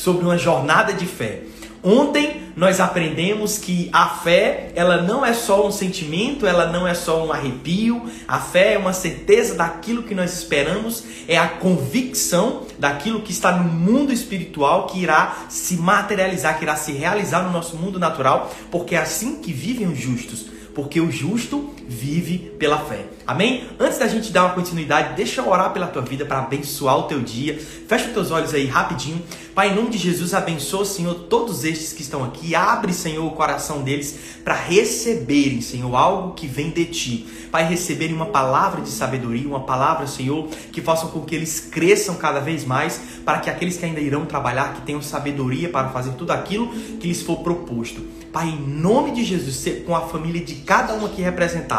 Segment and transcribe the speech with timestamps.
[0.00, 1.42] sobre uma jornada de fé.
[1.82, 6.94] Ontem nós aprendemos que a fé, ela não é só um sentimento, ela não é
[6.94, 8.02] só um arrepio.
[8.26, 13.52] A fé é uma certeza daquilo que nós esperamos, é a convicção daquilo que está
[13.52, 18.50] no mundo espiritual que irá se materializar, que irá se realizar no nosso mundo natural,
[18.70, 23.04] porque é assim que vivem os justos porque o justo vive pela fé.
[23.26, 23.64] Amém?
[23.78, 27.02] Antes da gente dar uma continuidade, deixa eu orar pela tua vida para abençoar o
[27.02, 27.58] teu dia.
[27.58, 29.20] Fecha os teus olhos aí rapidinho.
[29.52, 32.54] Pai, em nome de Jesus, abençoa, Senhor, todos estes que estão aqui.
[32.54, 37.26] Abre, Senhor, o coração deles para receberem, Senhor, algo que vem de ti.
[37.50, 42.14] Pai, receberem uma palavra de sabedoria, uma palavra, Senhor, que faça com que eles cresçam
[42.14, 46.12] cada vez mais, para que aqueles que ainda irão trabalhar, que tenham sabedoria para fazer
[46.12, 46.68] tudo aquilo
[47.00, 48.00] que lhes for proposto.
[48.32, 51.24] Pai, em nome de Jesus, com a família de cada um aqui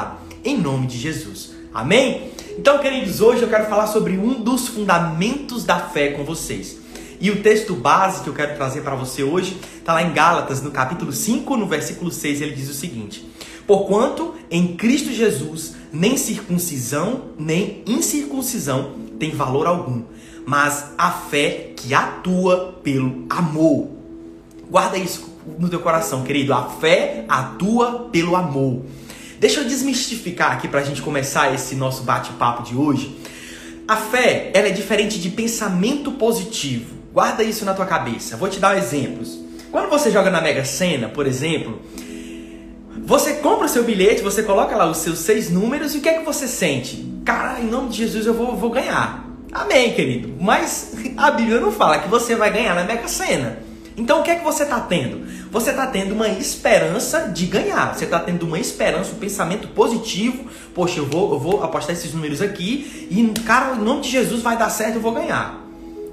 [0.02, 0.18] representado.
[0.44, 1.52] Em nome de Jesus.
[1.74, 2.32] Amém?
[2.58, 6.78] Então, queridos, hoje eu quero falar sobre um dos fundamentos da fé com vocês.
[7.20, 10.62] E o texto base que eu quero trazer para você hoje está lá em Gálatas,
[10.62, 13.26] no capítulo 5, no versículo 6, ele diz o seguinte:
[13.68, 20.04] Porquanto em Cristo Jesus nem circuncisão nem incircuncisão tem valor algum,
[20.48, 23.88] mas a fé que atua pelo amor.
[24.68, 26.54] Guarda isso no teu coração, querido.
[26.54, 28.82] A fé atua pelo amor.
[29.42, 33.18] Deixa eu desmistificar aqui para a gente começar esse nosso bate-papo de hoje.
[33.88, 36.94] A fé, ela é diferente de pensamento positivo.
[37.12, 38.38] Guarda isso na tua cabeça.
[38.38, 39.40] Vou te dar exemplos.
[39.72, 41.82] Quando você joga na Mega Sena, por exemplo,
[43.04, 46.10] você compra o seu bilhete, você coloca lá os seus seis números e o que
[46.10, 47.04] é que você sente?
[47.26, 49.26] Cara, em nome de Jesus eu vou, vou ganhar.
[49.52, 50.36] Amém, querido.
[50.40, 53.71] Mas a Bíblia não fala que você vai ganhar na Mega Sena.
[53.98, 55.26] Então o que é que você está tendo?
[55.52, 57.96] Você está tendo uma esperança de ganhar.
[57.96, 60.46] Você está tendo uma esperança, um pensamento positivo.
[60.74, 64.42] Poxa, eu vou, eu vou apostar esses números aqui e, cara, em nome de Jesus
[64.42, 65.60] vai dar certo, eu vou ganhar.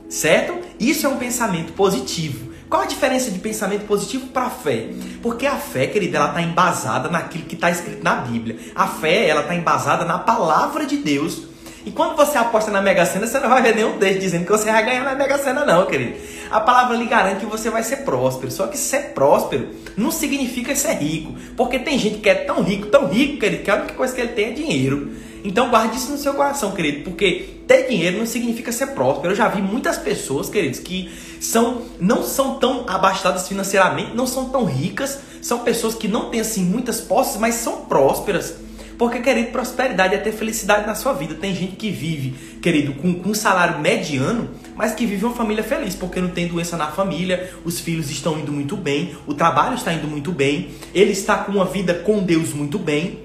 [0.09, 0.59] Certo?
[0.81, 2.49] Isso é um pensamento positivo.
[2.69, 4.91] Qual a diferença de pensamento positivo para fé?
[5.23, 8.59] Porque a fé, querida, ela está embasada naquilo que está escrito na Bíblia.
[8.75, 11.49] A fé, ela está embasada na palavra de Deus
[11.89, 14.53] e quando você aposta na Mega Sena, você não vai ver nenhum deles dizendo que
[14.53, 16.19] você vai ganhar na Mega Sena, não, querido.
[16.51, 18.53] A palavra lhe garante que você vai ser próspero.
[18.53, 21.33] Só que ser próspero não significa ser rico.
[21.57, 24.21] Porque tem gente que é tão rico, tão rico, querido, que a única coisa que
[24.21, 25.13] ele tem é dinheiro.
[25.43, 29.33] Então guarde isso no seu coração, querido, porque ter dinheiro não significa ser próspero.
[29.33, 31.11] Eu já vi muitas pessoas, queridos, que
[31.41, 36.41] são não são tão abastadas financeiramente, não são tão ricas, são pessoas que não têm
[36.41, 38.68] assim muitas posses, mas são prósperas.
[38.99, 41.37] Porque, querido, prosperidade é ter felicidade na sua vida.
[41.37, 45.63] Tem gente que vive, querido, com, com um salário mediano, mas que vive uma família
[45.63, 49.77] feliz, porque não tem doença na família, os filhos estão indo muito bem, o trabalho
[49.77, 53.21] está indo muito bem, ele está com uma vida com Deus muito bem.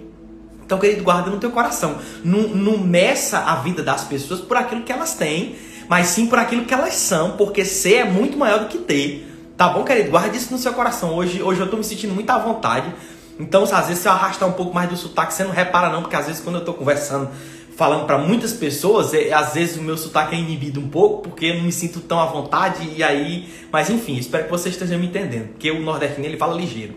[0.63, 1.97] Então, querido, guarda no teu coração.
[2.23, 5.55] Não, não meça a vida das pessoas por aquilo que elas têm,
[5.89, 9.27] mas sim por aquilo que elas são, porque ser é muito maior do que ter.
[9.57, 10.11] Tá bom, querido?
[10.11, 11.15] Guarde isso no seu coração.
[11.15, 12.93] Hoje, hoje eu tô me sentindo muito à vontade
[13.39, 16.01] então, às vezes, se eu arrastar um pouco mais do sotaque, você não repara não,
[16.01, 17.29] porque às vezes quando eu estou conversando,
[17.75, 21.47] falando para muitas pessoas, é, às vezes o meu sotaque é inibido um pouco, porque
[21.47, 23.49] eu não me sinto tão à vontade, e aí...
[23.71, 26.93] Mas enfim, espero que você esteja me entendendo, porque o nordestino ele fala ligeiro.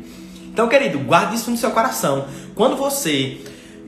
[0.52, 2.26] Então, querido, guarde isso no seu coração.
[2.54, 3.38] Quando você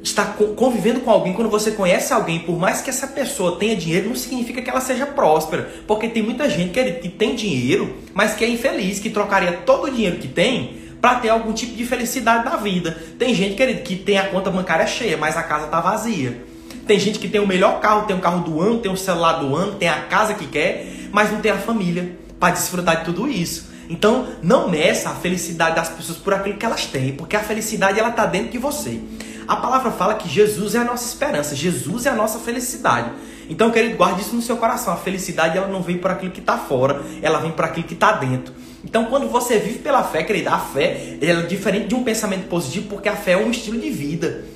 [0.03, 4.09] está convivendo com alguém, quando você conhece alguém, por mais que essa pessoa tenha dinheiro,
[4.09, 5.71] não significa que ela seja próspera.
[5.87, 9.85] Porque tem muita gente, querido, que tem dinheiro, mas que é infeliz, que trocaria todo
[9.85, 12.97] o dinheiro que tem para ter algum tipo de felicidade na vida.
[13.19, 16.45] Tem gente, querido, que tem a conta bancária cheia, mas a casa tá vazia.
[16.87, 19.35] Tem gente que tem o melhor carro, tem o carro do ano, tem o celular
[19.35, 23.05] do ano, tem a casa que quer, mas não tem a família para desfrutar de
[23.05, 23.69] tudo isso.
[23.91, 27.99] Então, não meça a felicidade das pessoas por aquilo que elas têm, porque a felicidade
[27.99, 29.01] ela tá dentro de você.
[29.47, 33.11] A palavra fala que Jesus é a nossa esperança, Jesus é a nossa felicidade.
[33.49, 34.93] Então, querido, guarde isso no seu coração.
[34.93, 37.95] A felicidade ela não vem por aquilo que está fora, ela vem por aquilo que
[37.95, 38.53] está dentro.
[38.89, 42.89] Então, quando você vive pela fé, querida, a fé é diferente de um pensamento positivo,
[42.89, 44.47] porque a fé é um estilo de vida.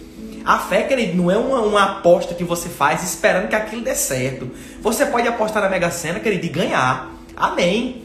[0.42, 3.94] A fé, querido, não é uma, uma aposta que você faz esperando que aquilo dê
[3.94, 4.50] certo.
[4.80, 7.12] Você pode apostar na Mega Sena, querido, e ganhar.
[7.36, 8.04] Amém.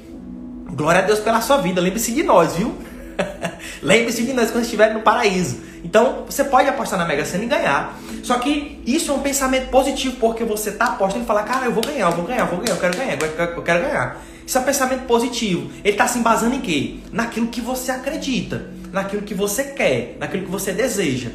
[0.72, 1.80] Glória a Deus pela sua vida.
[1.80, 2.76] Lembre-se de nós, viu?
[3.82, 5.62] Lembre-se de nós quando estiver no paraíso.
[5.82, 7.98] Então, você pode apostar na Mega Sena e ganhar.
[8.22, 11.72] Só que isso é um pensamento positivo, porque você está apostando e fala, cara, eu
[11.72, 14.18] vou ganhar, eu vou ganhar, eu vou ganhar, eu quero ganhar, eu quero ganhar.
[14.48, 15.70] Isso é pensamento positivo.
[15.84, 16.96] Ele está se embasando em quê?
[17.12, 21.32] Naquilo que você acredita, naquilo que você quer, naquilo que você deseja.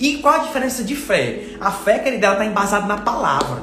[0.00, 1.44] E qual a diferença de fé?
[1.60, 3.62] A fé, querida, ela está embasada na palavra.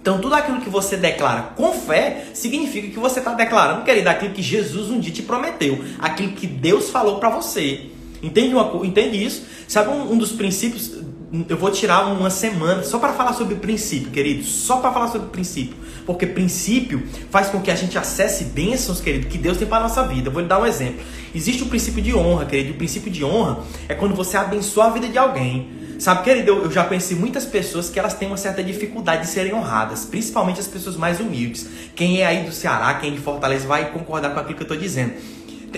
[0.00, 4.32] Então, tudo aquilo que você declara com fé significa que você está declarando, querida, aquilo
[4.32, 7.90] que Jesus um dia te prometeu, aquilo que Deus falou para você.
[8.22, 9.44] Entende, uma, entende isso?
[9.68, 10.96] Sabe um, um dos princípios
[11.48, 15.28] eu vou tirar uma semana só para falar sobre princípio, querido, só para falar sobre
[15.28, 15.76] princípio,
[16.08, 20.02] porque princípio faz com que a gente acesse bênçãos, querido, que Deus tem para nossa
[20.04, 20.28] vida.
[20.28, 21.04] Eu vou lhe dar um exemplo.
[21.34, 22.72] Existe o princípio de honra, querido.
[22.72, 25.68] O princípio de honra é quando você abençoa a vida de alguém.
[25.98, 29.52] Sabe, querido, eu, já conheci muitas pessoas que elas têm uma certa dificuldade de serem
[29.52, 31.68] honradas, principalmente as pessoas mais humildes.
[31.94, 34.64] Quem é aí do Ceará, quem é de Fortaleza vai concordar com aquilo que eu
[34.64, 35.12] estou dizendo.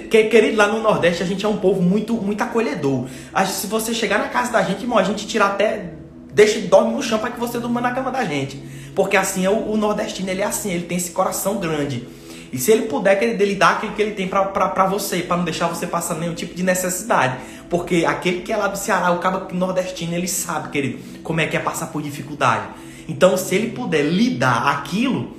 [0.08, 3.08] Querido, lá no Nordeste a gente é um povo muito, muito acolhedor.
[3.48, 5.94] Se você chegar na casa da gente, irmão, a gente tira até.
[6.40, 8.58] Deixa dorme no chão para que você durma na cama da gente.
[8.94, 12.08] Porque assim é o, o, nordestino, ele é assim, ele tem esse coração grande.
[12.50, 15.44] E se ele puder, querido, ele dá aquilo que ele tem para você, para não
[15.44, 17.36] deixar você passar nenhum tipo de necessidade.
[17.68, 21.46] Porque aquele que é lá do Ceará, o cabo nordestino, ele sabe, querido, como é
[21.46, 22.68] que é passar por dificuldade.
[23.06, 25.36] Então, se ele puder lidar aquilo,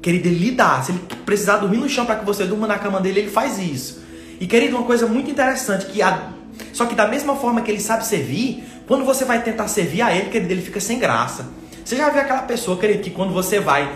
[0.00, 0.84] querido, ele lidar.
[0.84, 3.58] Se ele precisar dormir no chão para que você durma na cama dele, ele faz
[3.58, 4.04] isso.
[4.38, 6.33] E, querido, uma coisa muito interessante, que a...
[6.72, 10.14] só que da mesma forma que ele sabe servir, quando você vai tentar servir a
[10.14, 11.46] ele, querido, ele fica sem graça.
[11.84, 13.92] Você já viu aquela pessoa, querido, que quando você vai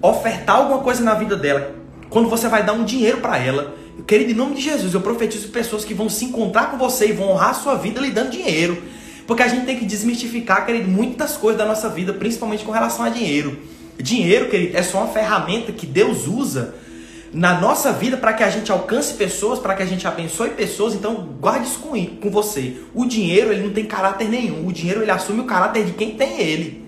[0.00, 1.74] ofertar alguma coisa na vida dela,
[2.10, 3.74] quando você vai dar um dinheiro para ela,
[4.06, 7.12] querido, em nome de Jesus, eu profetizo pessoas que vão se encontrar com você e
[7.12, 8.82] vão honrar a sua vida lhe dando dinheiro.
[9.26, 13.04] Porque a gente tem que desmistificar, querido, muitas coisas da nossa vida, principalmente com relação
[13.04, 13.58] a dinheiro.
[13.98, 16.74] Dinheiro, querido, é só uma ferramenta que Deus usa
[17.34, 20.94] na nossa vida para que a gente alcance pessoas, para que a gente abençoe pessoas.
[20.94, 22.76] Então, guarde isso com, com você.
[22.94, 24.66] O dinheiro, ele não tem caráter nenhum.
[24.66, 26.84] O dinheiro, ele assume o caráter de quem tem ele.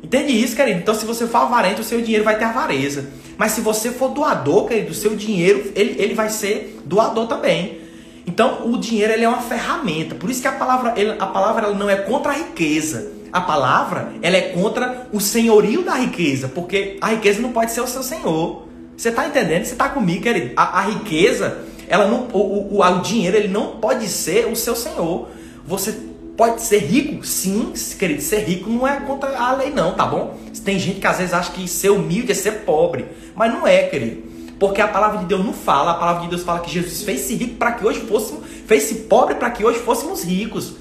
[0.00, 0.78] Entende isso, querido?
[0.78, 3.10] Então, se você for avarento, o seu dinheiro vai ter avareza.
[3.36, 7.80] Mas se você for doador, querido, o seu dinheiro, ele, ele vai ser doador também.
[8.24, 10.14] Então, o dinheiro ele é uma ferramenta.
[10.14, 13.10] Por isso que a palavra, ele, a palavra ela não é contra a riqueza.
[13.32, 16.48] A palavra ela é contra o senhorio da riqueza.
[16.48, 18.61] Porque a riqueza não pode ser o seu senhor.
[19.02, 19.64] Você está entendendo?
[19.64, 20.52] Você está comigo, querido?
[20.54, 21.58] A, a, riqueza,
[21.88, 25.28] ela não, o, o, o, dinheiro, ele não pode ser o seu senhor.
[25.66, 25.92] Você
[26.36, 27.26] Pode ser rico?
[27.26, 30.38] Sim, querido, ser rico não é contra a lei não, tá bom?
[30.64, 33.04] Tem gente que às vezes acha que ser humilde é ser pobre,
[33.34, 34.22] mas não é, querido.
[34.58, 37.34] Porque a palavra de Deus não fala, a palavra de Deus fala que Jesus fez-se
[37.34, 40.74] rico para que hoje fôssemos, fez-se pobre para que hoje fôssemos ricos.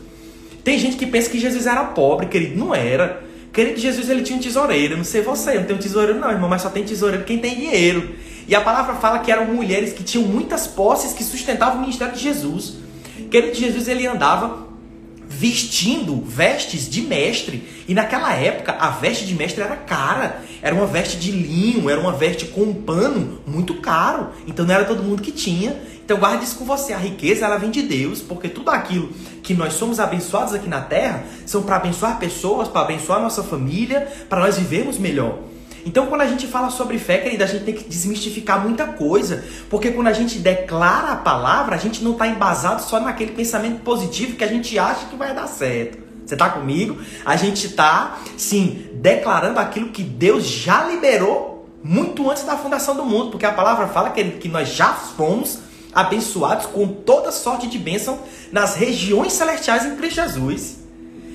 [0.64, 3.24] Tem gente que pensa que Jesus era pobre, querido, não era.
[3.52, 6.50] Querido, Jesus ele tinha um tesoureiro, não sei você, não tem um tesoureiro não, irmão,
[6.50, 8.16] mas só tem tesoureiro quem tem dinheiro.
[8.48, 12.14] E a palavra fala que eram mulheres que tinham muitas posses que sustentavam o ministério
[12.14, 12.76] de Jesus.
[13.30, 14.72] Querido, Jesus ele andava
[15.28, 17.64] vestindo vestes de mestre.
[17.88, 22.00] E naquela época a veste de mestre era cara, era uma veste de linho, era
[22.00, 24.30] uma veste com um pano muito caro.
[24.46, 25.76] Então não era todo mundo que tinha.
[26.12, 29.54] Então guarde isso com você, a riqueza ela vem de Deus, porque tudo aquilo que
[29.54, 34.42] nós somos abençoados aqui na terra são para abençoar pessoas, para abençoar nossa família, para
[34.42, 35.40] nós vivermos melhor.
[35.86, 39.46] Então, quando a gente fala sobre fé, querida, a gente tem que desmistificar muita coisa.
[39.70, 43.80] Porque quando a gente declara a palavra, a gente não está embasado só naquele pensamento
[43.80, 45.98] positivo que a gente acha que vai dar certo.
[46.26, 46.98] Você está comigo?
[47.24, 53.06] A gente está, sim, declarando aquilo que Deus já liberou muito antes da fundação do
[53.06, 53.32] mundo.
[53.32, 58.20] Porque a palavra fala que, que nós já fomos abençoados com toda sorte de bênção
[58.52, 60.82] nas regiões celestiais em Cristo Jesus.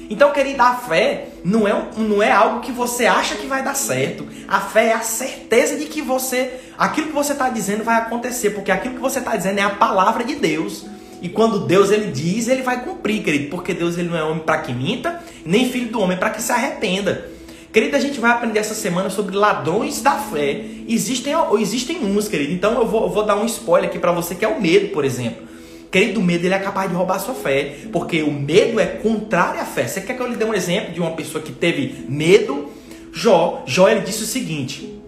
[0.09, 3.75] Então, querida, a fé não é, não é algo que você acha que vai dar
[3.75, 4.27] certo.
[4.47, 8.51] A fé é a certeza de que você, aquilo que você está dizendo vai acontecer,
[8.51, 10.87] porque aquilo que você está dizendo é a palavra de Deus.
[11.21, 14.43] E quando Deus ele diz, ele vai cumprir, querido, porque Deus ele não é homem
[14.45, 17.36] para que minta, nem filho do homem para que se arrependa.
[17.77, 20.65] Querido, a gente vai aprender essa semana sobre ladrões da fé.
[20.89, 22.55] Existem, existem uns, querido.
[22.55, 24.95] Então eu vou, eu vou dar um spoiler aqui para você que é o medo,
[24.95, 25.47] por exemplo.
[25.93, 29.61] Querido, o medo ele é capaz de roubar sua fé, porque o medo é contrário
[29.61, 29.87] à fé.
[29.87, 32.71] Você quer que eu lhe dê um exemplo de uma pessoa que teve medo?
[33.13, 34.99] Jó, Jó ele disse o seguinte: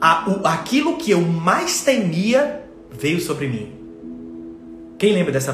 [0.00, 2.62] a, o, aquilo que eu mais temia
[2.92, 3.72] veio sobre mim.
[5.00, 5.50] Quem lembra dessa,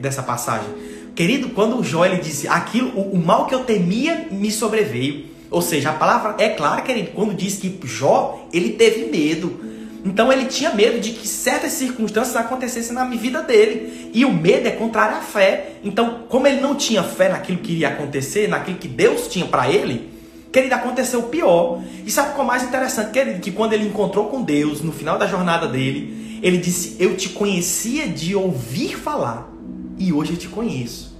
[0.00, 0.68] dessa passagem?
[1.14, 5.34] Querido, quando Jó ele disse aquilo, o, o mal que eu temia me sobreveio.
[5.50, 9.60] Ou seja, a palavra é clara, querido, quando diz que Jó ele teve medo.
[10.04, 14.10] Então ele tinha medo de que certas circunstâncias acontecessem na vida dele.
[14.12, 15.72] E o medo é contrário à fé.
[15.82, 19.70] Então, como ele não tinha fé naquilo que iria acontecer, naquilo que Deus tinha para
[19.70, 20.08] ele,
[20.52, 21.82] querido, aconteceu o pior.
[22.04, 23.40] E sabe qual é o mais interessante, querido?
[23.40, 27.30] Que quando ele encontrou com Deus, no final da jornada dele, ele disse: Eu te
[27.30, 29.50] conhecia de ouvir falar,
[29.98, 31.15] e hoje eu te conheço.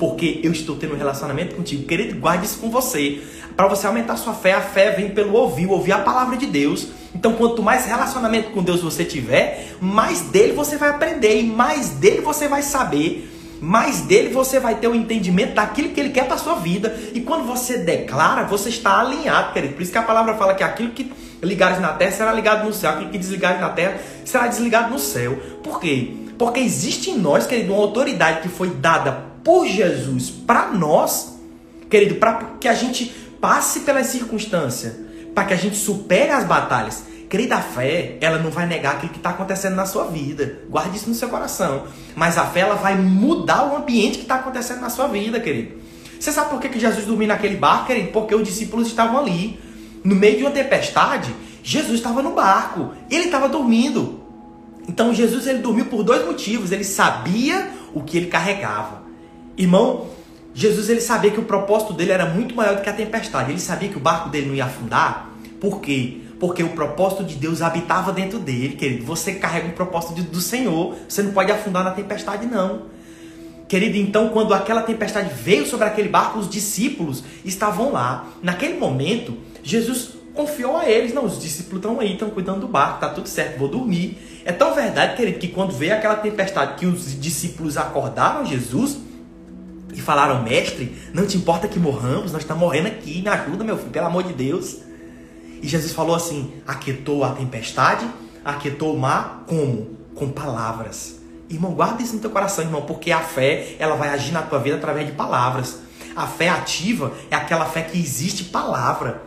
[0.00, 1.86] Porque eu estou tendo um relacionamento contigo.
[1.86, 3.20] Querido, guarde isso com você.
[3.54, 6.88] Para você aumentar sua fé, a fé vem pelo ouvir, ouvir a palavra de Deus.
[7.14, 11.90] Então, quanto mais relacionamento com Deus você tiver, mais dele você vai aprender e mais
[11.90, 13.30] dele você vai saber.
[13.60, 16.98] Mais dele você vai ter o um entendimento daquilo que ele quer para sua vida.
[17.12, 19.74] E quando você declara, você está alinhado, querido.
[19.74, 22.72] Por isso que a palavra fala que aquilo que ligares na terra será ligado no
[22.72, 25.38] céu, aquilo que desligares na terra será desligado no céu.
[25.62, 26.14] Por quê?
[26.38, 31.40] Porque existe em nós, querido, uma autoridade que foi dada por Jesus para nós
[31.90, 33.06] Querido, para que a gente
[33.40, 34.96] passe pela circunstância,
[35.34, 37.02] para que a gente supere as batalhas.
[37.28, 40.60] Querida, a fé, ela não vai negar aquilo que está acontecendo na sua vida.
[40.68, 41.84] Guarde isso no seu coração.
[42.14, 45.80] Mas a fé, ela vai mudar o ambiente que está acontecendo na sua vida, querido.
[46.18, 48.12] Você sabe por que, que Jesus dormiu naquele barco, querido?
[48.12, 49.58] Porque os discípulos estavam ali.
[50.04, 52.92] No meio de uma tempestade, Jesus estava no barco.
[53.10, 54.20] Ele estava dormindo.
[54.88, 56.70] Então Jesus ele dormiu por dois motivos.
[56.70, 59.09] Ele sabia o que ele carregava.
[59.56, 60.06] Irmão,
[60.54, 63.50] Jesus ele sabia que o propósito dele era muito maior do que a tempestade.
[63.50, 65.30] Ele sabia que o barco dele não ia afundar.
[65.60, 66.18] Por quê?
[66.38, 69.04] Porque o propósito de Deus habitava dentro dele, querido.
[69.04, 70.96] Você carrega o propósito de, do Senhor.
[71.08, 72.82] Você não pode afundar na tempestade, não.
[73.68, 78.26] Querido, então, quando aquela tempestade veio sobre aquele barco, os discípulos estavam lá.
[78.42, 81.14] Naquele momento, Jesus confiou a eles.
[81.14, 84.18] Não, os discípulos estão aí, estão cuidando do barco, tá tudo certo, vou dormir.
[84.44, 88.98] É tão verdade, querido, que quando veio aquela tempestade que os discípulos acordaram Jesus
[89.94, 93.76] e falaram, mestre, não te importa que morramos, nós estamos morrendo aqui, me ajuda, meu
[93.76, 94.78] filho, pelo amor de Deus.
[95.62, 98.06] E Jesus falou assim: aquietou a tempestade,
[98.44, 99.98] aquietou o mar, como?
[100.14, 101.20] Com palavras.
[101.48, 104.58] Irmão, guarda isso no teu coração, irmão, porque a fé, ela vai agir na tua
[104.58, 105.80] vida através de palavras.
[106.14, 109.22] A fé ativa é aquela fé que existe palavra.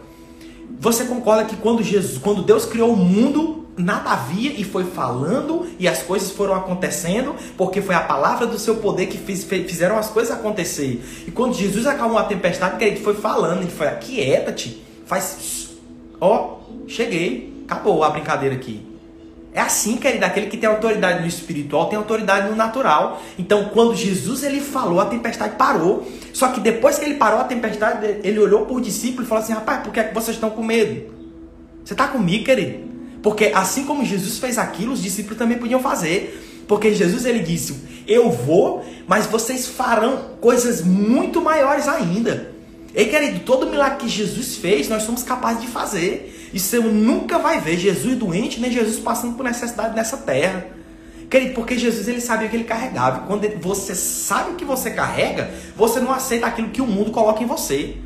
[0.79, 5.67] Você concorda que quando Jesus, quando Deus criou o mundo, nada havia e foi falando
[5.79, 9.97] e as coisas foram acontecendo, porque foi a palavra do seu poder que fiz, fizeram
[9.97, 11.03] as coisas acontecer.
[11.27, 15.63] E quando Jesus acalmou a tempestade, ele foi falando, ele foi aquieta-te, faz
[16.25, 18.81] Ó, cheguei, acabou a brincadeira aqui.
[19.53, 23.21] É assim, querido, aquele que tem autoridade no espiritual tem autoridade no natural.
[23.37, 26.07] Então, quando Jesus ele falou, a tempestade parou.
[26.31, 29.43] Só que depois que ele parou a tempestade, ele olhou para o discípulo e falou
[29.43, 31.13] assim: Rapaz, por que, é que vocês estão com medo?
[31.83, 32.93] Você está comigo, querido?
[33.23, 36.63] Porque assim como Jesus fez aquilo, os discípulos também podiam fazer.
[36.67, 37.75] Porque Jesus ele disse:
[38.05, 42.53] Eu vou, mas vocês farão coisas muito maiores ainda.
[42.93, 46.51] Ei, querido, todo milagre que Jesus fez, nós somos capazes de fazer.
[46.53, 50.67] E você nunca vai ver Jesus doente, nem Jesus passando por necessidade nessa terra.
[51.29, 53.21] Querido, porque Jesus ele sabia o que ele carregava.
[53.25, 57.41] Quando você sabe o que você carrega, você não aceita aquilo que o mundo coloca
[57.41, 57.97] em você.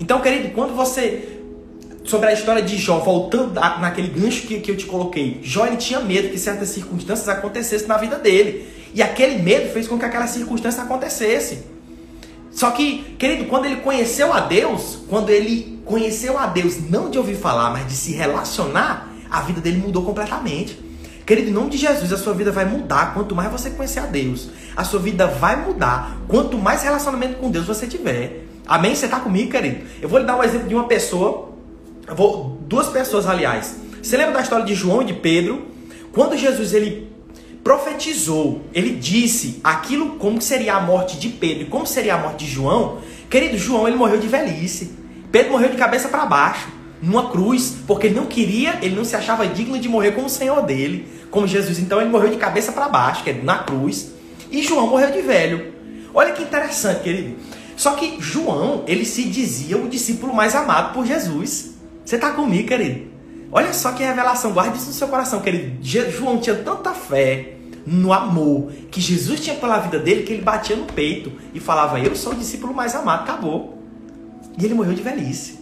[0.00, 1.31] Então, querido, quando você.
[2.04, 5.76] Sobre a história de Jó, voltando naquele gancho que, que eu te coloquei, Jó ele
[5.76, 8.68] tinha medo que certas circunstâncias acontecessem na vida dele.
[8.94, 11.64] E aquele medo fez com que aquela circunstância acontecesse.
[12.50, 17.16] Só que, querido, quando ele conheceu a Deus, quando ele conheceu a Deus, não de
[17.16, 20.78] ouvir falar, mas de se relacionar, a vida dele mudou completamente.
[21.24, 24.06] Querido, em nome de Jesus, a sua vida vai mudar quanto mais você conhecer a
[24.06, 24.50] Deus.
[24.76, 28.44] A sua vida vai mudar quanto mais relacionamento com Deus você tiver.
[28.66, 28.94] Amém?
[28.94, 29.86] Você está comigo, querido?
[30.00, 31.51] Eu vou lhe dar um exemplo de uma pessoa,
[32.08, 33.76] vou, duas pessoas, aliás.
[34.02, 35.66] Você lembra da história de João e de Pedro?
[36.12, 37.10] Quando Jesus ele
[37.62, 42.44] profetizou, ele disse aquilo como seria a morte de Pedro e como seria a morte
[42.44, 42.98] de João.
[43.30, 44.92] Querido, João ele morreu de velhice.
[45.30, 46.68] Pedro morreu de cabeça para baixo,
[47.00, 50.30] numa cruz, porque ele não queria, ele não se achava digno de morrer como o
[50.30, 51.78] Senhor dele, como Jesus.
[51.78, 54.12] Então ele morreu de cabeça para baixo, que é na cruz.
[54.50, 55.72] E João morreu de velho.
[56.12, 57.36] Olha que interessante, querido.
[57.76, 61.71] Só que João, ele se dizia o discípulo mais amado por Jesus.
[62.04, 63.12] Você está comigo, querido?
[63.50, 65.76] Olha só que revelação, guarde isso no seu coração, querido.
[65.82, 67.56] João tinha tanta fé
[67.86, 72.00] no amor que Jesus tinha pela vida dele que ele batia no peito e falava:
[72.00, 73.78] Eu sou o discípulo mais amado, acabou.
[74.58, 75.60] E ele morreu de velhice.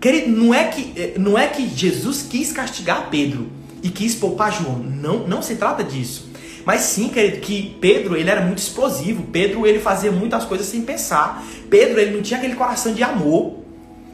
[0.00, 3.48] Querido, não é que, eh, não é que Jesus quis castigar Pedro
[3.82, 4.78] e quis poupar João.
[4.78, 6.28] Não, não se trata disso.
[6.64, 9.24] Mas sim, querido, que Pedro ele era muito explosivo.
[9.32, 11.44] Pedro ele fazia muitas coisas sem pensar.
[11.70, 13.57] Pedro ele não tinha aquele coração de amor.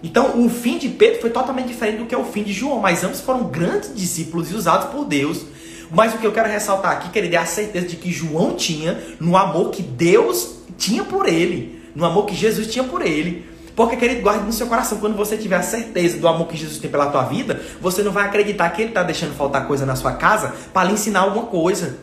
[0.05, 2.79] Então, o fim de Pedro foi totalmente diferente do que é o fim de João,
[2.79, 5.47] mas ambos foram grandes discípulos e usados por Deus.
[5.91, 9.01] Mas o que eu quero ressaltar aqui, querido, é a certeza de que João tinha
[9.19, 13.47] no amor que Deus tinha por ele, no amor que Jesus tinha por ele.
[13.75, 16.79] Porque, querido, guarde no seu coração, quando você tiver a certeza do amor que Jesus
[16.79, 19.97] tem pela tua vida, você não vai acreditar que ele está deixando faltar coisa na
[19.97, 21.97] sua casa para lhe ensinar alguma coisa.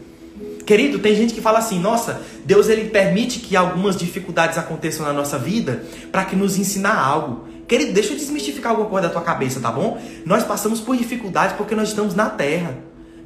[0.65, 5.13] Querido, tem gente que fala assim: nossa, Deus ele permite que algumas dificuldades aconteçam na
[5.13, 7.50] nossa vida para que nos ensinar algo.
[7.71, 9.97] Querido, deixa eu desmistificar alguma coisa da tua cabeça, tá bom?
[10.25, 12.77] Nós passamos por dificuldades porque nós estamos na terra.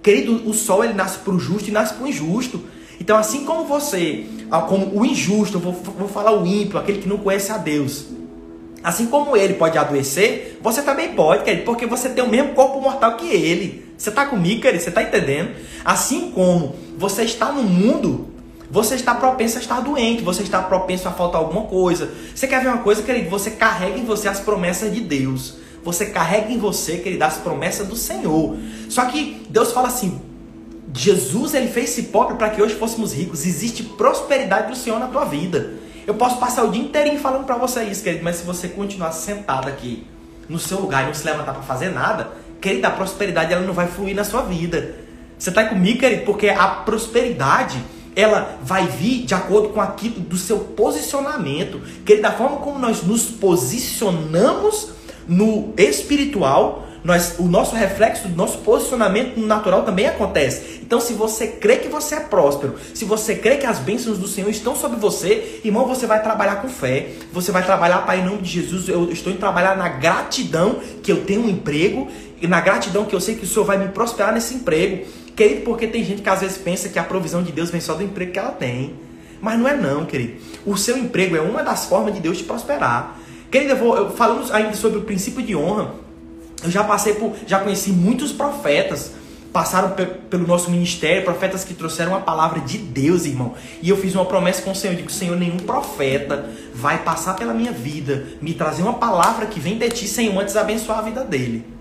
[0.03, 2.61] Querido, o sol ele nasce para o justo e nasce para o injusto.
[3.01, 7.09] Então, assim como você, ah, como o injusto, vou, vou falar o ímpio, aquele que
[7.09, 8.05] não conhece a Deus.
[8.83, 12.79] Assim como ele pode adoecer, você também pode, querido, porque você tem o mesmo corpo
[12.79, 13.83] mortal que ele.
[13.97, 14.83] Você está comigo, querido?
[14.83, 15.55] Você está entendendo?
[15.83, 18.27] Assim como você está no mundo,
[18.69, 22.09] você está propenso a estar doente, você está propenso a faltar alguma coisa.
[22.33, 23.29] Você quer ver uma coisa, querido?
[23.29, 25.55] Você carrega em você as promessas de Deus.
[25.83, 28.57] Você carrega em você, querido, as promessas do Senhor.
[28.89, 30.19] Só que Deus fala assim:
[30.93, 33.45] Jesus ele fez-se pobre para que hoje fôssemos ricos.
[33.45, 35.73] Existe prosperidade do Senhor na tua vida.
[36.07, 39.11] Eu posso passar o dia inteirinho falando para você isso, querido, mas se você continuar
[39.11, 40.05] sentado aqui
[40.47, 42.31] no seu lugar e não se levantar para fazer nada,
[42.61, 44.95] querido, a prosperidade ela não vai fluir na sua vida.
[45.37, 46.23] Você está comigo, querido?
[46.23, 47.83] Porque a prosperidade
[48.15, 53.03] ela vai vir de acordo com aquilo do seu posicionamento, que da forma como nós
[53.03, 54.89] nos posicionamos
[55.27, 60.79] no espiritual, nós, o nosso reflexo do nosso posicionamento no natural também acontece.
[60.81, 64.27] Então, se você crê que você é próspero, se você crê que as bênçãos do
[64.27, 67.09] Senhor estão sobre você, irmão, você vai trabalhar com fé.
[67.31, 68.89] Você vai trabalhar, Pai, em nome de Jesus.
[68.89, 72.07] Eu estou em trabalhar na gratidão que eu tenho um emprego
[72.41, 75.05] e na gratidão que eu sei que o Senhor vai me prosperar nesse emprego.
[75.35, 77.93] Querido, porque tem gente que às vezes pensa que a provisão de Deus vem só
[77.93, 78.95] do emprego que ela tem.
[79.41, 80.39] Mas não é não, querido.
[80.65, 83.19] O seu emprego é uma das formas de Deus te prosperar.
[83.51, 85.93] Querido, eu vou, eu, falando ainda sobre o princípio de honra,
[86.63, 89.11] eu já passei por, já conheci muitos profetas,
[89.51, 93.53] passaram pe pelo nosso ministério, profetas que trouxeram a palavra de Deus, irmão.
[93.81, 97.35] E eu fiz uma promessa com o Senhor, eu digo, Senhor, nenhum profeta vai passar
[97.35, 101.01] pela minha vida, me trazer uma palavra que vem de ti, sem antes abençoar a
[101.01, 101.74] vida dele.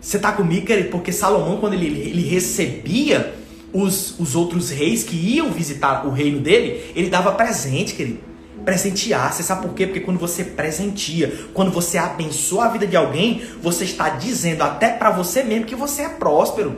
[0.00, 0.88] Você está comigo, querido?
[0.90, 3.34] Porque Salomão, quando ele, ele recebia
[3.72, 8.30] os, os outros reis que iam visitar o reino dele, ele dava presente, querido
[8.64, 9.32] presentear.
[9.32, 9.86] Você sabe por quê?
[9.86, 14.90] Porque quando você presenteia, quando você abençoa a vida de alguém, você está dizendo até
[14.90, 16.76] para você mesmo que você é próspero,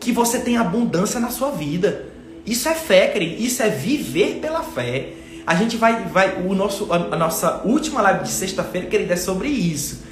[0.00, 2.06] que você tem abundância na sua vida.
[2.44, 3.42] Isso é fé, querido.
[3.42, 5.10] Isso é viver pela fé.
[5.46, 9.48] A gente vai, vai o nosso, a, nossa última live de sexta-feira, querido, é sobre
[9.48, 10.05] isso.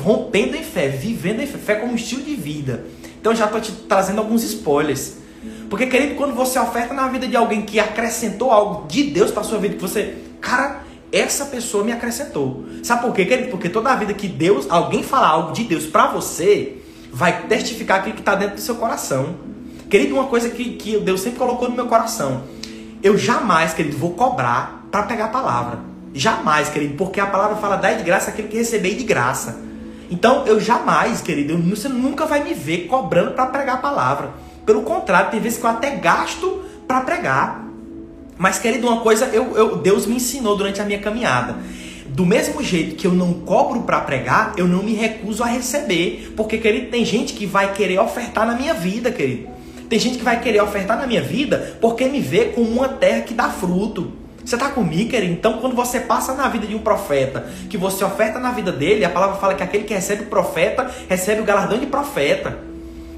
[0.00, 2.84] Rompendo em fé, vivendo em fé, fé como estilo de vida.
[3.20, 5.18] Então já estou te trazendo alguns spoilers.
[5.68, 9.42] Porque, querido, quando você oferta na vida de alguém que acrescentou algo de Deus para
[9.42, 12.64] sua vida, que você Cara, essa pessoa me acrescentou.
[12.82, 13.50] Sabe por quê, querido?
[13.50, 16.78] Porque toda a vida que Deus, alguém falar algo de Deus para você,
[17.12, 19.34] vai testificar aquilo que está dentro do seu coração.
[19.90, 22.44] Querido, uma coisa que, que Deus sempre colocou no meu coração.
[23.02, 25.80] Eu jamais, querido, vou cobrar para pegar a palavra.
[26.16, 29.60] Jamais, querido, porque a palavra fala, dai de graça aquilo que recebei de graça.
[30.10, 34.30] Então, eu jamais, querido, eu, você nunca vai me ver cobrando para pregar a palavra.
[34.64, 37.66] Pelo contrário, tem vezes que eu até gasto para pregar.
[38.38, 41.56] Mas, querido, uma coisa eu, eu, Deus me ensinou durante a minha caminhada.
[42.06, 46.32] Do mesmo jeito que eu não cobro para pregar, eu não me recuso a receber.
[46.34, 49.48] Porque, querido, tem gente que vai querer ofertar na minha vida, querido.
[49.86, 53.20] Tem gente que vai querer ofertar na minha vida porque me vê como uma terra
[53.20, 54.24] que dá fruto.
[54.46, 55.32] Você está comigo, querido?
[55.32, 59.04] Então, quando você passa na vida de um profeta, que você oferta na vida dele,
[59.04, 62.56] a palavra fala que aquele que recebe o profeta, recebe o galardão de profeta.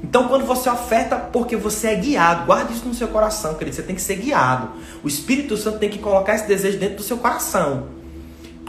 [0.03, 3.75] Então, quando você oferta porque você é guiado, guarde isso no seu coração, querido.
[3.75, 4.69] Você tem que ser guiado.
[5.03, 7.89] O Espírito Santo tem que colocar esse desejo dentro do seu coração.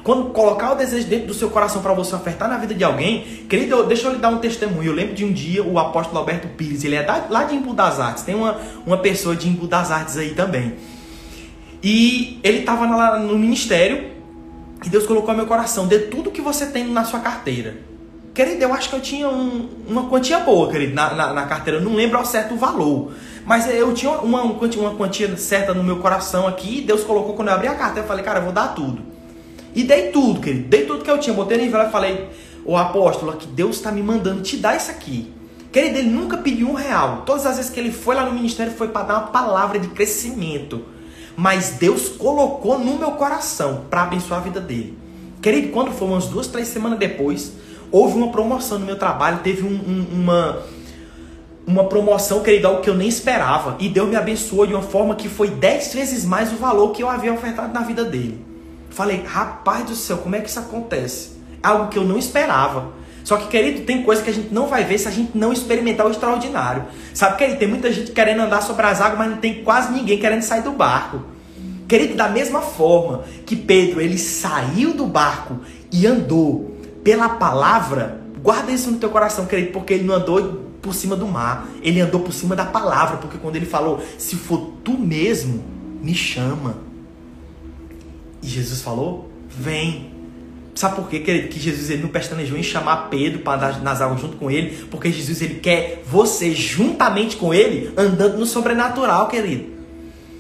[0.02, 3.22] Quando colocar o desejo dentro do seu coração para você ofertar na vida de alguém,
[3.48, 4.90] querido, deixa eu lhe dar um testemunho.
[4.90, 7.72] Eu lembro de um dia o apóstolo Alberto Pires, ele é da, lá de Embu
[7.72, 8.22] das Artes.
[8.22, 10.74] Tem uma, uma pessoa de Embu das Artes aí também.
[11.82, 12.86] E ele estava
[13.18, 14.10] no ministério
[14.84, 17.90] e Deus colocou no meu coração: dê tudo que você tem na sua carteira.
[18.32, 21.80] Querido, eu acho que eu tinha um, uma quantia boa, querido, na, na, na, carteira.
[21.80, 23.12] Eu não lembro ao certo o valor.
[23.44, 26.80] Mas eu tinha uma, uma, quantia, uma quantia certa no meu coração aqui.
[26.80, 28.02] Deus colocou quando eu abri a carteira.
[28.02, 29.02] Eu falei, cara, eu vou dar tudo.
[29.74, 30.68] E dei tudo, querido.
[30.68, 31.34] Dei tudo que eu tinha.
[31.34, 32.28] Botei no envelope e falei,
[32.64, 35.32] o apóstolo, que Deus está me mandando te dar isso aqui.
[35.72, 37.22] Querido, ele nunca pediu um real.
[37.26, 39.88] Todas as vezes que ele foi lá no ministério foi para dar uma palavra de
[39.88, 40.84] crescimento.
[41.36, 44.98] Mas Deus colocou no meu coração para abençoar a vida dele.
[45.40, 47.52] Querido, quando foi umas duas, três semanas depois,
[47.90, 50.62] houve uma promoção no meu trabalho, teve um, um, uma,
[51.66, 53.76] uma promoção, querido, algo que eu nem esperava.
[53.78, 57.02] E Deus me abençoou de uma forma que foi dez vezes mais o valor que
[57.02, 58.44] eu havia ofertado na vida dele.
[58.90, 61.40] Falei, rapaz do céu, como é que isso acontece?
[61.62, 62.99] Algo que eu não esperava.
[63.30, 65.52] Só que, querido, tem coisa que a gente não vai ver se a gente não
[65.52, 66.86] experimentar o extraordinário.
[67.14, 70.18] Sabe, querido, tem muita gente querendo andar sobre as águas, mas não tem quase ninguém
[70.18, 71.22] querendo sair do barco.
[71.86, 75.60] Querido, da mesma forma que Pedro, ele saiu do barco
[75.92, 80.92] e andou pela palavra, guarda isso no teu coração, querido, porque ele não andou por
[80.92, 84.72] cima do mar, ele andou por cima da palavra, porque quando ele falou, se for
[84.82, 85.62] tu mesmo,
[86.02, 86.78] me chama.
[88.42, 90.09] E Jesus falou, vem.
[90.80, 91.20] Sabe por quê?
[91.20, 94.86] Que Jesus ele não pestanejou em chamar Pedro para andar nas águas junto com ele,
[94.90, 99.74] porque Jesus ele quer você juntamente com ele andando no sobrenatural, querido.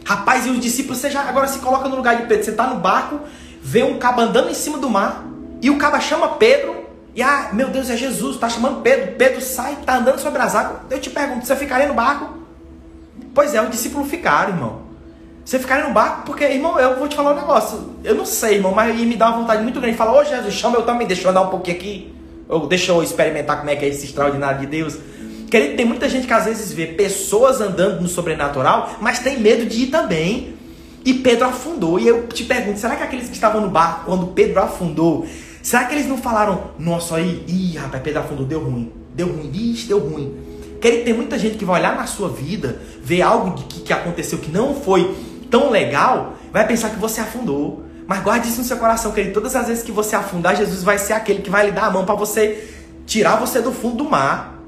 [0.02, 2.66] Rapaz, e os discípulos, você já agora se coloca no lugar de Pedro, você está
[2.68, 3.20] no barco,
[3.62, 5.26] vê um cabo andando em cima do mar,
[5.60, 9.16] e o cara chama Pedro, e ah, meu Deus, é Jesus, tá chamando Pedro.
[9.18, 10.80] Pedro sai, tá andando sobre as águas.
[10.88, 12.38] Eu te pergunto, você ficaria no barco?
[13.34, 14.89] Pois é, os discípulos ficaram, irmão.
[15.44, 17.96] Você ficaria no barco, porque, irmão, eu vou te falar um negócio.
[18.04, 19.96] Eu não sei, irmão, mas me dá uma vontade muito grande.
[19.96, 22.14] Fala, ô Jesus, chama eu também, deixa eu andar um pouquinho aqui.
[22.48, 24.98] Ou deixa eu experimentar como é que é esse extraordinário de Deus.
[25.50, 29.66] Querido, tem muita gente que às vezes vê pessoas andando no sobrenatural, mas tem medo
[29.66, 30.54] de ir também.
[31.04, 31.98] E Pedro afundou.
[31.98, 35.26] E eu te pergunto, será que aqueles que estavam no barco, quando Pedro afundou,
[35.62, 38.92] será que eles não falaram, nossa, aí, ih, rapaz, Pedro afundou, deu ruim.
[39.14, 40.36] Deu ruim, ixi, deu ruim.
[40.80, 44.38] Querido, tem muita gente que vai olhar na sua vida, ver algo que, que aconteceu
[44.38, 45.14] que não foi
[45.50, 47.84] tão legal, vai pensar que você afundou.
[48.06, 49.34] Mas guarde isso no seu coração, querido.
[49.34, 51.90] Todas as vezes que você afundar, Jesus vai ser aquele que vai lhe dar a
[51.90, 52.68] mão para você
[53.06, 54.58] tirar você do fundo do mar.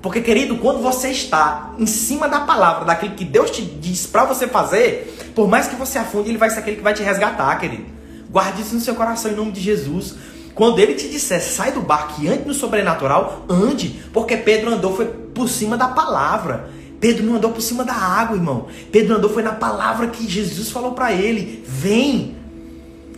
[0.00, 4.24] Porque, querido, quando você está em cima da palavra, daquilo que Deus te diz para
[4.24, 7.54] você fazer, por mais que você afunde, ele vai ser aquele que vai te resgatar,
[7.58, 7.84] querido.
[8.30, 10.14] Guarde isso no seu coração em nome de Jesus.
[10.54, 14.96] Quando ele te disser, sai do barco e ande no sobrenatural, ande, porque Pedro andou
[14.96, 16.70] foi por cima da palavra.
[17.02, 18.68] Pedro não andou por cima da água, irmão.
[18.92, 22.36] Pedro andou foi na palavra que Jesus falou para ele: vem.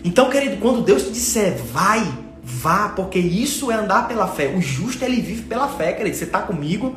[0.03, 2.03] Então, querido, quando Deus te disser, vai,
[2.43, 4.55] vá, porque isso é andar pela fé.
[4.57, 6.17] O justo ele vive pela fé, querido.
[6.17, 6.95] Você está comigo?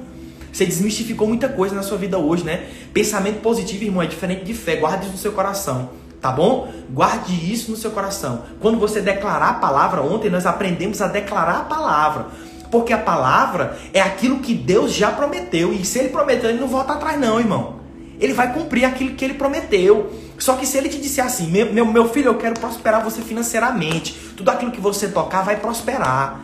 [0.50, 2.69] Você desmistificou muita coisa na sua vida hoje, né?
[2.93, 4.78] Pensamento positivo, irmão, é diferente de fé.
[4.78, 5.89] Guarde isso no seu coração.
[6.21, 6.71] Tá bom?
[6.89, 8.43] Guarde isso no seu coração.
[8.62, 12.28] Quando você declarar a palavra, ontem nós aprendemos a declarar a palavra.
[12.71, 15.73] Porque a palavra é aquilo que Deus já prometeu.
[15.73, 17.77] E se ele prometeu, ele não volta atrás, não, irmão.
[18.19, 20.12] Ele vai cumprir aquilo que ele prometeu.
[20.38, 24.13] Só que se ele te disser assim, meu, meu, filho, eu quero prosperar você financeiramente.
[24.36, 26.41] Tudo aquilo que você tocar vai prosperar.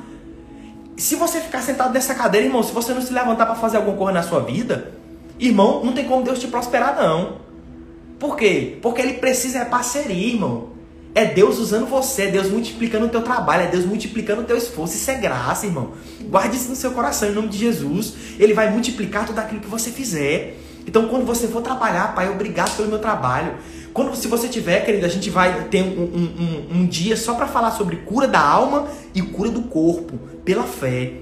[0.95, 3.97] Se você ficar sentado nessa cadeira, irmão, se você não se levantar para fazer alguma
[3.97, 4.93] coisa na sua vida,
[5.39, 7.37] irmão, não tem como Deus te prosperar, não.
[8.19, 8.77] Por quê?
[8.81, 10.72] Porque ele precisa é parceria, irmão.
[11.15, 14.57] É Deus usando você, é Deus multiplicando o teu trabalho, é Deus multiplicando o teu
[14.57, 14.95] esforço.
[14.95, 15.91] Isso é graça, irmão.
[16.21, 18.13] Guarde isso no seu coração, em nome de Jesus.
[18.39, 20.57] Ele vai multiplicar tudo aquilo que você fizer.
[20.87, 23.53] Então, quando você for trabalhar, Pai, obrigado pelo meu trabalho.
[23.93, 27.35] Quando, se você tiver, querido, a gente vai ter um, um, um, um dia só
[27.35, 31.13] para falar sobre cura da alma e cura do corpo, pela fé.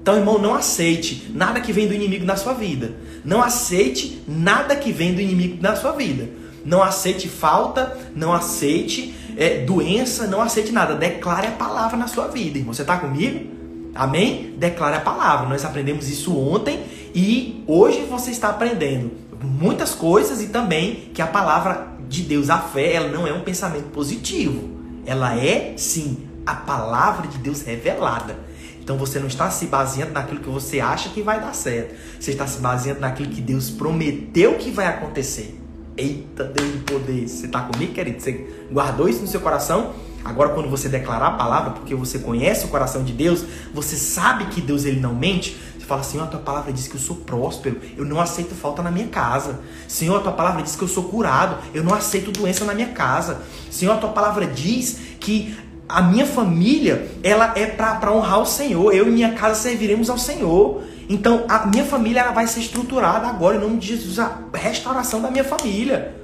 [0.00, 2.92] Então, irmão, não aceite nada que vem do inimigo na sua vida.
[3.22, 6.26] Não aceite nada que vem do inimigo na sua vida.
[6.70, 10.94] Não aceite falta, não aceite é, doença, não aceite nada.
[10.94, 12.72] Declare a palavra na sua vida, irmão.
[12.72, 13.44] Você está comigo?
[13.92, 14.54] Amém?
[14.56, 15.48] Declare a palavra.
[15.48, 16.80] Nós aprendemos isso ontem
[17.12, 19.10] e hoje você está aprendendo
[19.42, 23.40] muitas coisas e também que a palavra de Deus, a fé, ela não é um
[23.40, 24.70] pensamento positivo.
[25.04, 28.38] Ela é, sim, a palavra de Deus revelada.
[28.80, 31.96] Então você não está se baseando naquilo que você acha que vai dar certo.
[32.20, 35.59] Você está se baseando naquilo que Deus prometeu que vai acontecer.
[36.00, 37.28] Eita, Deus de poder.
[37.28, 38.22] Você está comigo, querido?
[38.22, 39.92] Você guardou isso no seu coração?
[40.24, 44.46] Agora, quando você declarar a palavra, porque você conhece o coração de Deus, você sabe
[44.46, 45.58] que Deus ele não mente.
[45.78, 48.82] Você fala, Senhor, a tua palavra diz que eu sou próspero, eu não aceito falta
[48.82, 49.60] na minha casa.
[49.86, 52.88] Senhor, a tua palavra diz que eu sou curado, eu não aceito doença na minha
[52.88, 53.42] casa.
[53.70, 55.54] Senhor, a tua palavra diz que
[55.86, 58.94] a minha família, ela é para honrar o Senhor.
[58.94, 60.82] Eu e minha casa serviremos ao Senhor.
[61.10, 65.20] Então, a minha família ela vai ser estruturada agora, em nome de Jesus, a restauração
[65.20, 66.14] da minha família.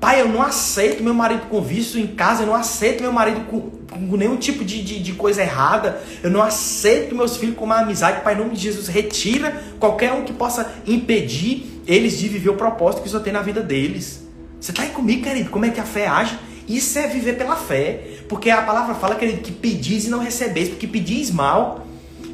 [0.00, 3.42] Pai, eu não aceito meu marido com vício em casa, eu não aceito meu marido
[3.42, 7.66] com, com nenhum tipo de, de, de, coisa errada, eu não aceito meus filhos com
[7.66, 8.22] uma amizade.
[8.22, 12.56] Pai, em nome de Jesus, retira qualquer um que possa impedir eles de viver o
[12.56, 14.26] propósito que o Senhor tem na vida deles.
[14.58, 15.50] Você está aí comigo, querido?
[15.50, 16.38] Como é que a fé age?
[16.66, 18.00] Isso é viver pela fé.
[18.30, 21.86] Porque a palavra fala, querido, que pedis e não recebeis, porque pedis mal.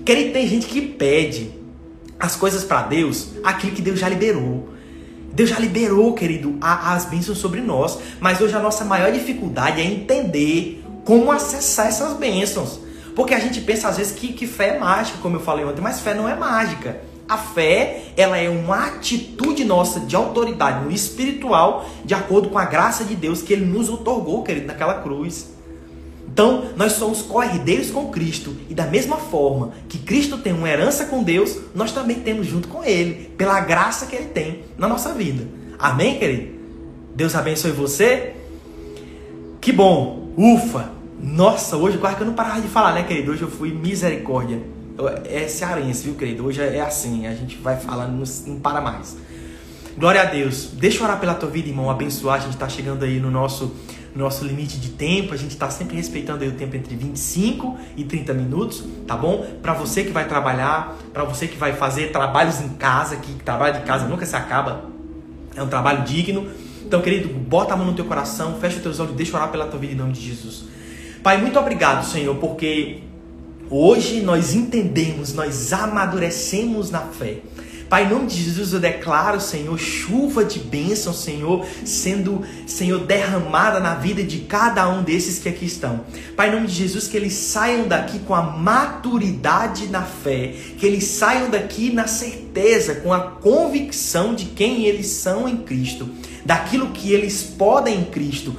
[0.06, 1.50] Querido, tem gente que pede
[2.16, 4.68] as coisas para Deus, aquilo que Deus já liberou.
[5.32, 7.98] Deus já liberou, querido, as bênçãos sobre nós.
[8.20, 12.78] Mas hoje a nossa maior dificuldade é entender como acessar essas bênçãos.
[13.16, 15.80] Porque a gente pensa às vezes que, que fé é mágica, como eu falei ontem,
[15.80, 17.00] mas fé não é mágica.
[17.28, 22.64] A fé, ela é uma atitude nossa de autoridade no espiritual, de acordo com a
[22.64, 25.55] graça de Deus que ele nos otorgou, querido, naquela cruz.
[26.36, 28.54] Então, nós somos co-herdeiros com Cristo.
[28.68, 32.68] E da mesma forma que Cristo tem uma herança com Deus, nós também temos junto
[32.68, 35.48] com Ele, pela graça que Ele tem na nossa vida.
[35.78, 36.48] Amém, querido?
[37.14, 38.34] Deus abençoe você.
[39.62, 40.28] Que bom.
[40.36, 40.90] Ufa.
[41.18, 43.32] Nossa, hoje quase que eu não parava de falar, né, querido?
[43.32, 44.60] Hoje eu fui misericórdia.
[45.24, 46.44] É cearense, viu, querido?
[46.44, 49.16] Hoje é assim, a gente vai falando, não para mais.
[49.96, 50.68] Glória a Deus.
[50.74, 52.36] Deixa eu orar pela tua vida, irmão, abençoar.
[52.36, 53.72] A gente está chegando aí no nosso
[54.16, 58.32] nosso limite de tempo, a gente está sempre respeitando o tempo entre 25 e 30
[58.34, 59.46] minutos, tá bom?
[59.62, 63.80] Para você que vai trabalhar, para você que vai fazer trabalhos em casa, que trabalho
[63.80, 64.84] de casa nunca se acaba,
[65.54, 66.46] é um trabalho digno.
[66.84, 69.66] Então, querido, bota a mão no teu coração, fecha os teus olhos, deixa orar pela
[69.66, 70.64] tua vida em nome de Jesus.
[71.22, 73.02] Pai, muito obrigado, Senhor, porque
[73.68, 77.38] hoje nós entendemos, nós amadurecemos na fé.
[77.88, 83.78] Pai, em nome de Jesus eu declaro, Senhor, chuva de bênção, Senhor, sendo, Senhor, derramada
[83.78, 86.00] na vida de cada um desses que aqui estão.
[86.36, 90.84] Pai, em nome de Jesus, que eles saiam daqui com a maturidade na fé, que
[90.84, 96.08] eles saiam daqui na certeza, com a convicção de quem eles são em Cristo,
[96.44, 98.56] daquilo que eles podem em Cristo.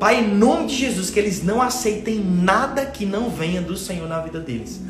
[0.00, 4.08] Pai, em nome de Jesus, que eles não aceitem nada que não venha do Senhor
[4.08, 4.80] na vida deles.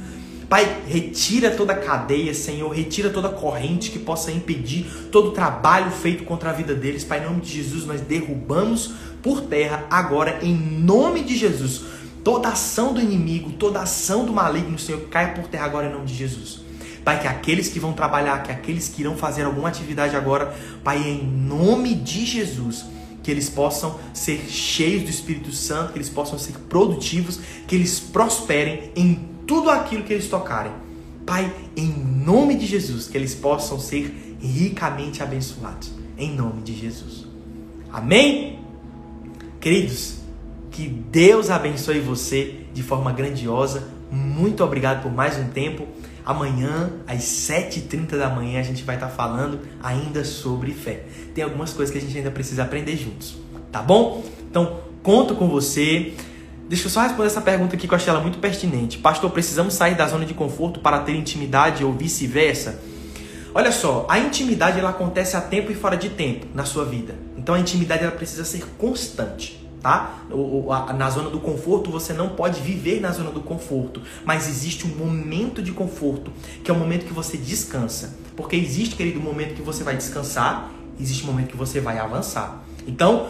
[0.49, 6.51] Pai, retira toda cadeia, Senhor, retira toda corrente que possa impedir todo trabalho feito contra
[6.51, 7.03] a vida deles.
[7.03, 11.83] Pai, em nome de Jesus, nós derrubamos por terra agora, em nome de Jesus,
[12.23, 16.07] toda ação do inimigo, toda ação do maligno, Senhor, caia por terra agora em nome
[16.07, 16.61] de Jesus.
[17.05, 20.55] Pai, que aqueles que vão trabalhar, que aqueles que irão fazer alguma atividade agora,
[20.85, 22.85] Pai, em nome de Jesus,
[23.21, 27.99] que eles possam ser cheios do Espírito Santo, que eles possam ser produtivos, que eles
[27.99, 30.73] prosperem em tudo aquilo que eles tocarem.
[31.25, 35.91] Pai, em nome de Jesus, que eles possam ser ricamente abençoados.
[36.19, 37.27] Em nome de Jesus.
[37.93, 38.61] Amém?
[39.61, 40.19] Queridos,
[40.71, 43.89] que Deus abençoe você de forma grandiosa.
[44.11, 45.87] Muito obrigado por mais um tempo.
[46.25, 51.05] Amanhã, às 7h30 da manhã, a gente vai estar falando ainda sobre fé.
[51.35, 53.37] Tem algumas coisas que a gente ainda precisa aprender juntos,
[53.71, 54.25] tá bom?
[54.51, 56.15] Então, conto com você.
[56.69, 58.99] Deixa eu só responder essa pergunta aqui que eu achei ela muito pertinente.
[58.99, 62.81] Pastor, precisamos sair da zona de conforto para ter intimidade ou vice-versa?
[63.55, 67.15] Olha só, a intimidade ela acontece a tempo e fora de tempo na sua vida.
[67.39, 70.25] Então a intimidade ela precisa ser constante, tá?
[70.99, 74.91] Na zona do conforto você não pode viver na zona do conforto, mas existe um
[74.91, 76.33] momento de conforto,
[76.65, 78.19] que é o momento que você descansa.
[78.35, 81.99] Porque existe, querido, um momento que você vai descansar, existe um momento que você vai
[81.99, 82.65] avançar.
[82.89, 83.29] Então,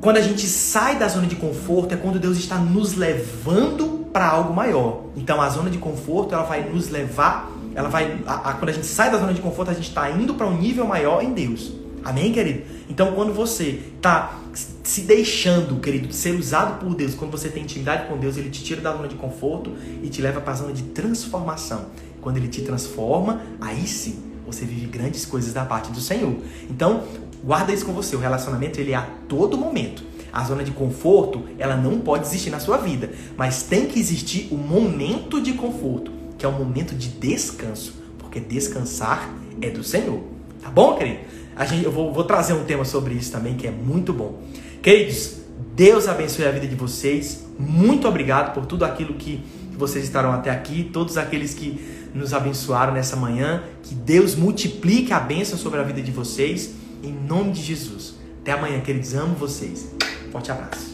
[0.00, 4.26] quando a gente sai da zona de conforto é quando Deus está nos levando para
[4.26, 5.04] algo maior.
[5.16, 8.72] Então a zona de conforto ela vai nos levar, ela vai, a, a, quando a
[8.72, 11.32] gente sai da zona de conforto a gente está indo para um nível maior em
[11.32, 11.72] Deus.
[12.02, 12.62] Amém, querido?
[12.88, 14.38] Então quando você está
[14.82, 18.64] se deixando, querido, ser usado por Deus, quando você tem intimidade com Deus, Ele te
[18.64, 21.86] tira da zona de conforto e te leva para a zona de transformação.
[22.22, 26.34] Quando Ele te transforma, aí sim você vive grandes coisas da parte do Senhor.
[26.68, 27.04] Então,
[27.42, 28.14] Guarda isso com você.
[28.16, 30.02] O relacionamento ele é a todo momento.
[30.32, 34.48] A zona de conforto, ela não pode existir na sua vida, mas tem que existir
[34.52, 39.28] o momento de conforto, que é o momento de descanso, porque descansar
[39.60, 40.20] é do Senhor.
[40.62, 41.20] Tá bom, querido?
[41.56, 44.40] A gente, eu vou, vou trazer um tema sobre isso também que é muito bom.
[44.80, 45.40] Queridos,
[45.74, 47.44] Deus abençoe a vida de vocês.
[47.58, 49.42] Muito obrigado por tudo aquilo que
[49.76, 51.80] vocês estarão até aqui, todos aqueles que
[52.14, 53.62] nos abençoaram nessa manhã.
[53.82, 56.79] Que Deus multiplique a bênção sobre a vida de vocês.
[57.02, 58.14] Em nome de Jesus.
[58.42, 59.14] Até amanhã, queridos.
[59.14, 59.94] Amo vocês.
[60.30, 60.89] Forte abraço.